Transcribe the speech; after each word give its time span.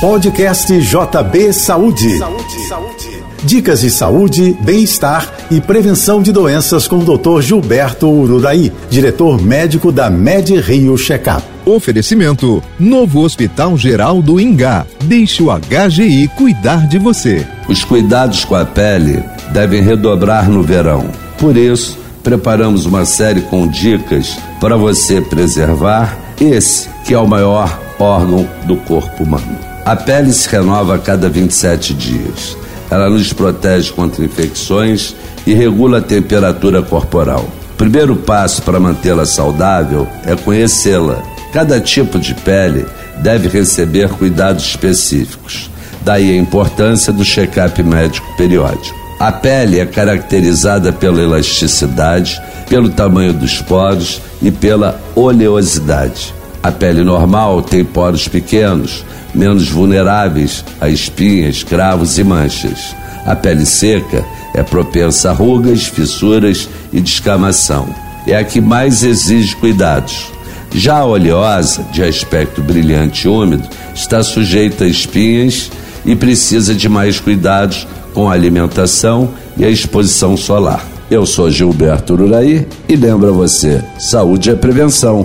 Podcast 0.00 0.70
JB 0.78 1.54
Saúde. 1.54 2.18
Saúde, 2.18 2.68
saúde. 2.68 3.24
Dicas 3.44 3.80
de 3.80 3.90
saúde, 3.90 4.54
bem-estar 4.60 5.32
e 5.50 5.58
prevenção 5.58 6.20
de 6.20 6.32
doenças 6.32 6.86
com 6.86 6.98
o 6.98 7.16
Dr. 7.16 7.40
Gilberto 7.40 8.06
Ururaí, 8.06 8.70
diretor 8.90 9.40
médico 9.40 9.90
da 9.90 10.10
Med 10.10 10.54
Rio 10.60 10.98
Checkup. 10.98 11.42
Oferecimento: 11.64 12.62
Novo 12.78 13.22
Hospital 13.22 13.78
Geral 13.78 14.20
do 14.20 14.38
Ingá. 14.38 14.84
Deixe 15.04 15.42
o 15.42 15.46
HGI 15.50 16.28
cuidar 16.36 16.86
de 16.86 16.98
você. 16.98 17.46
Os 17.66 17.82
cuidados 17.82 18.44
com 18.44 18.54
a 18.54 18.66
pele 18.66 19.24
devem 19.50 19.80
redobrar 19.80 20.46
no 20.50 20.62
verão. 20.62 21.06
Por 21.38 21.56
isso, 21.56 21.98
preparamos 22.22 22.84
uma 22.84 23.06
série 23.06 23.40
com 23.40 23.66
dicas 23.66 24.36
para 24.60 24.76
você 24.76 25.22
preservar 25.22 26.18
esse 26.38 26.86
que 27.06 27.14
é 27.14 27.18
o 27.18 27.26
maior 27.26 27.80
órgão 27.98 28.46
do 28.66 28.76
corpo 28.76 29.22
humano. 29.24 29.75
A 29.86 29.94
pele 29.94 30.32
se 30.32 30.48
renova 30.48 30.96
a 30.96 30.98
cada 30.98 31.28
27 31.28 31.94
dias. 31.94 32.56
Ela 32.90 33.08
nos 33.08 33.32
protege 33.32 33.92
contra 33.92 34.24
infecções 34.24 35.14
e 35.46 35.54
regula 35.54 35.98
a 35.98 36.02
temperatura 36.02 36.82
corporal. 36.82 37.48
O 37.72 37.76
primeiro 37.76 38.16
passo 38.16 38.62
para 38.62 38.80
mantê-la 38.80 39.24
saudável 39.24 40.08
é 40.24 40.34
conhecê-la. 40.34 41.22
Cada 41.52 41.80
tipo 41.80 42.18
de 42.18 42.34
pele 42.34 42.84
deve 43.18 43.46
receber 43.46 44.08
cuidados 44.08 44.64
específicos. 44.64 45.70
Daí 46.02 46.32
a 46.32 46.36
importância 46.36 47.12
do 47.12 47.24
check-up 47.24 47.80
médico 47.84 48.26
periódico. 48.36 48.96
A 49.20 49.30
pele 49.30 49.78
é 49.78 49.86
caracterizada 49.86 50.92
pela 50.92 51.22
elasticidade, 51.22 52.42
pelo 52.68 52.88
tamanho 52.88 53.32
dos 53.32 53.62
poros 53.62 54.20
e 54.42 54.50
pela 54.50 55.00
oleosidade. 55.14 56.34
A 56.66 56.72
pele 56.72 57.04
normal 57.04 57.62
tem 57.62 57.84
poros 57.84 58.26
pequenos, 58.26 59.04
menos 59.32 59.68
vulneráveis 59.68 60.64
a 60.80 60.88
espinhas, 60.88 61.62
cravos 61.62 62.18
e 62.18 62.24
manchas. 62.24 62.92
A 63.24 63.36
pele 63.36 63.64
seca 63.64 64.24
é 64.52 64.64
propensa 64.64 65.30
a 65.30 65.32
rugas, 65.32 65.86
fissuras 65.86 66.68
e 66.92 67.00
descamação. 67.00 67.86
É 68.26 68.36
a 68.36 68.42
que 68.42 68.60
mais 68.60 69.04
exige 69.04 69.54
cuidados. 69.54 70.32
Já 70.74 70.96
a 70.96 71.04
oleosa, 71.04 71.84
de 71.92 72.02
aspecto 72.02 72.60
brilhante 72.60 73.28
e 73.28 73.30
úmido, 73.30 73.68
está 73.94 74.24
sujeita 74.24 74.82
a 74.82 74.88
espinhas 74.88 75.70
e 76.04 76.16
precisa 76.16 76.74
de 76.74 76.88
mais 76.88 77.20
cuidados 77.20 77.86
com 78.12 78.28
a 78.28 78.32
alimentação 78.32 79.30
e 79.56 79.64
a 79.64 79.70
exposição 79.70 80.36
solar. 80.36 80.84
Eu 81.08 81.26
sou 81.26 81.48
Gilberto 81.48 82.14
Ururaí 82.14 82.66
e 82.88 82.96
lembra 82.96 83.30
você: 83.30 83.84
saúde 84.00 84.50
é 84.50 84.56
prevenção. 84.56 85.24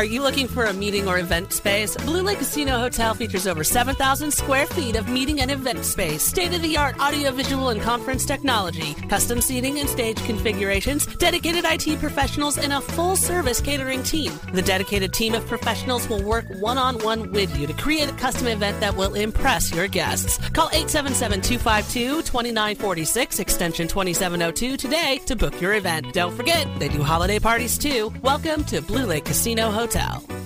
Are 0.00 0.12
you 0.12 0.22
looking 0.22 0.48
for 0.48 0.64
a 0.64 0.72
meeting 0.72 1.06
or 1.08 1.18
event 1.18 1.52
space? 1.52 1.94
Blue 1.94 2.22
Lake 2.22 2.38
Casino 2.38 2.78
Hotel 2.78 3.12
features 3.12 3.46
over 3.46 3.62
7,000 3.62 4.30
square 4.30 4.64
feet 4.64 4.96
of 4.96 5.10
meeting 5.10 5.42
and 5.42 5.50
event 5.50 5.84
space, 5.84 6.22
state 6.22 6.54
of 6.54 6.62
the 6.62 6.78
art 6.78 6.98
audiovisual 6.98 7.68
and 7.68 7.82
conference 7.82 8.24
technology, 8.24 8.94
custom 9.10 9.42
seating 9.42 9.78
and 9.78 9.86
stage 9.86 10.16
configurations, 10.24 11.04
dedicated 11.16 11.66
IT 11.66 11.98
professionals, 11.98 12.56
and 12.56 12.72
a 12.72 12.80
full 12.80 13.14
service 13.14 13.60
catering 13.60 14.02
team. 14.02 14.32
The 14.54 14.62
dedicated 14.62 15.12
team 15.12 15.34
of 15.34 15.46
professionals 15.46 16.08
will 16.08 16.22
work 16.22 16.46
one 16.60 16.78
on 16.78 16.96
one 17.00 17.30
with 17.32 17.54
you 17.58 17.66
to 17.66 17.74
create 17.74 18.08
a 18.08 18.14
custom 18.14 18.46
event 18.46 18.80
that 18.80 18.96
will 18.96 19.12
impress 19.12 19.70
your 19.70 19.86
guests. 19.86 20.38
Call 20.52 20.68
877 20.68 21.42
252 21.42 22.22
2946, 22.22 23.38
extension 23.38 23.86
2702 23.86 24.78
today 24.78 25.20
to 25.26 25.36
book 25.36 25.60
your 25.60 25.74
event. 25.74 26.14
Don't 26.14 26.34
forget, 26.34 26.66
they 26.78 26.88
do 26.88 27.02
holiday 27.02 27.38
parties 27.38 27.76
too. 27.76 28.10
Welcome 28.22 28.64
to 28.64 28.80
Blue 28.80 29.04
Lake 29.04 29.26
Casino 29.26 29.70
Hotel. 29.90 30.39